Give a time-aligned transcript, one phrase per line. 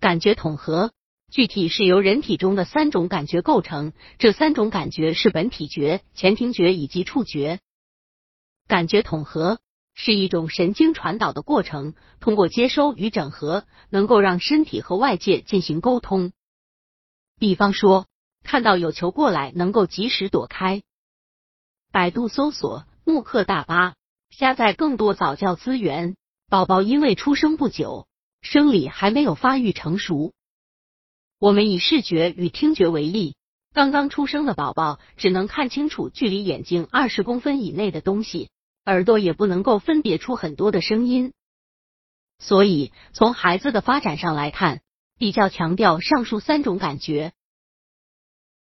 [0.00, 0.92] 感觉统合
[1.30, 7.60] 具体是由人体中的三种感觉构成，这三种感觉是本体觉、前庭觉以及触觉。
[8.66, 9.60] 感觉统合
[9.94, 16.32] 是一种神经传导的过程，通过接收与整合，能够让身体和外界进行沟通。
[17.38, 18.06] 比方说，
[18.42, 20.82] 看到有球过来，能够及时躲开。
[21.92, 23.94] 百度搜索“慕课大巴”，
[24.30, 26.16] 下载更多早教资源。
[26.48, 28.06] 宝宝因为出生不久，
[28.40, 30.32] 生理还没有发育成熟。
[31.38, 33.36] 我们以视觉与听觉为例，
[33.72, 38.50] 刚刚出生的宝宝只能看清楚距离眼睛二十公分以内的东西，
[38.84, 41.32] 耳朵也不能够分别出很多的声音。
[42.38, 44.80] 所以，从孩子的发展上来看，
[45.18, 47.32] 比较强调上述三种感觉。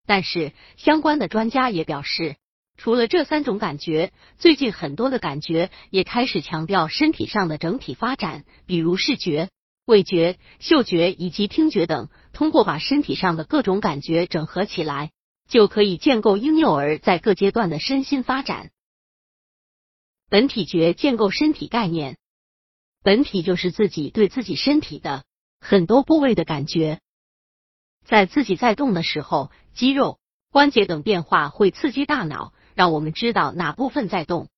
[0.05, 2.37] 但是，相关的专家也表示。
[2.81, 9.52] 除了这三种感觉，最近很多的感觉也开始强调身体上的整体发展，比如视觉、
[9.85, 12.09] 味觉、嗅觉以及听觉等。
[12.34, 15.12] 通过把身体上的各种感觉整合起来，
[15.48, 18.71] 就可以建构婴幼儿在各阶段的身心发展。
[20.27, 22.18] 本体觉建构身体概念，
[23.04, 25.23] 本体就是自己对自己身体的
[25.60, 26.99] 很多部位的感觉，
[28.04, 30.18] 在自己在动的时候，肌肉、
[30.51, 32.54] 关节等变化会刺激大脑。
[32.75, 34.49] 让我们知道哪部分在动。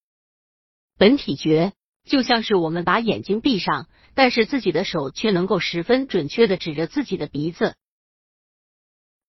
[0.97, 7.75] 本体觉就像是我们把眼睛闭上，但是自己的手却能够十分准确的指着自己的鼻子。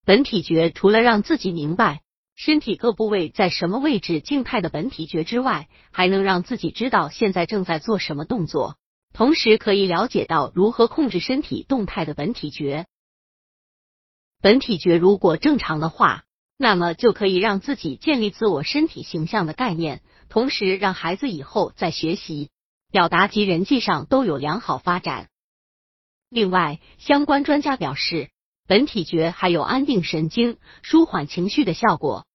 [0.05, 2.01] 本体觉除了让自己明白
[2.35, 8.77] 身体各部位在什么位置静态的本体觉之外，还能让自己知道现在正在做什么动作，
[9.13, 12.85] 同时可以了解到如何控制身体动态的本体觉。
[14.41, 16.24] 本体觉如果正常的话。
[16.57, 22.49] 那么就可以让自己建立自我身体形象的概念，同时让孩子以后在学习、
[22.91, 25.29] 表达及人际上都有良好发展。
[26.29, 28.29] 另外，相关专家表示，
[28.67, 32.25] 本体觉还有安定神经、舒缓情绪的效果。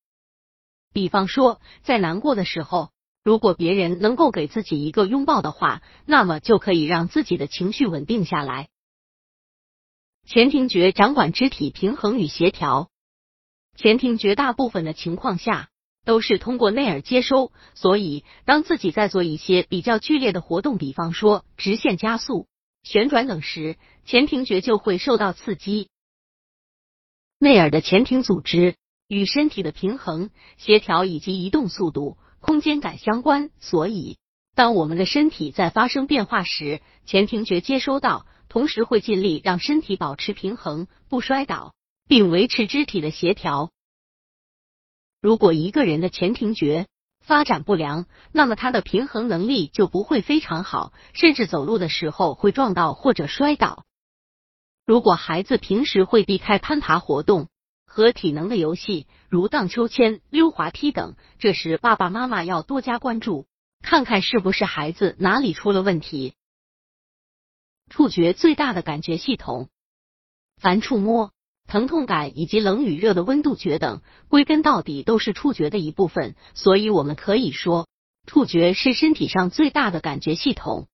[0.92, 2.90] 比方说，在难过的时候，
[3.24, 8.68] 如果别人能够给自己一个拥抱的话，那么就可以让自己的情绪稳定下来。
[10.27, 12.90] 前庭觉掌管肢体平衡与协调。
[13.80, 15.70] 前庭绝大部分的情况下
[16.05, 22.46] 都是通过内耳接收，所以当自己在做一些比较剧烈的活动，比方说直线加速、
[22.83, 25.89] 旋转等时，前庭觉就会受到刺激。
[27.39, 28.74] 内耳的前庭组织
[29.08, 34.19] 与身体的平衡、协调以及移动速度、空间感相关，所以
[34.55, 41.73] 当我们的身体在发生变化时，前庭觉接收到，同时会尽力让身体保持平衡，不摔倒。
[42.10, 43.70] 并维持肢体的协调。
[45.22, 46.88] 如果一个人的前庭觉
[47.20, 53.86] 发展不良，那么他的平衡能力就不会非常好，甚至走路的时候会撞到或者摔倒。
[54.84, 57.46] 如果孩子平时会避开攀爬活动
[57.86, 63.46] 和体能的游戏，如荡秋千、溜滑梯等，这时爸爸妈妈要多加关注，
[63.82, 66.34] 看看是不是孩子哪里出了问题。
[67.88, 69.68] 触觉最大的感觉系统，
[70.56, 71.32] 凡触摸。
[71.66, 77.86] 疼痛感以及冷与热的温度觉等，归根到底都是触觉的一部分，所以我们可以说，
[78.26, 80.88] 触觉是身体上最大的感觉系统。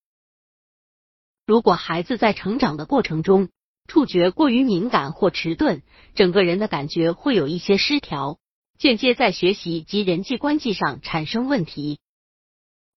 [1.47, 3.49] 如果孩子在成长的过程中，
[3.89, 5.83] 触觉过于敏感或迟钝，
[6.15, 8.39] 整个人的感觉会有一些失调，
[8.79, 12.01] 间接在学习及人际关系上产生问题。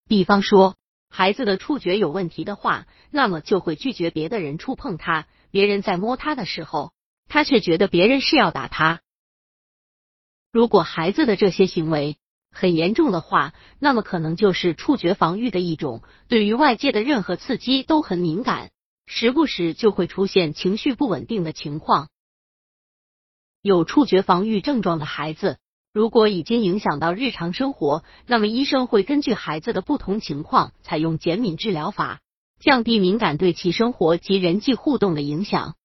[0.07, 0.75] 比方说，
[1.07, 6.91] 孩子的触觉有问题的话，那么就会拒绝别的人触碰他，别人在摸他的时候。
[7.30, 9.00] 他却觉得别人是要打他。
[10.52, 12.18] 如果孩子的这些行为
[12.52, 18.72] 很严重的话，那么可能就是触觉防御的一种，对于外界的任何刺激都很敏感，
[19.06, 22.10] 时不时就会出现情绪不稳定的情况。
[23.62, 25.60] 有触觉防御症状的孩子，
[25.94, 32.22] 如果已经影响到日常生活，那么医生会根据孩子的不同情况，采用减敏治疗法，
[32.60, 35.76] 降低敏感对其生活及人际互动的影响。